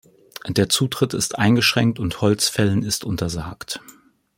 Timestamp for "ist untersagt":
2.81-3.81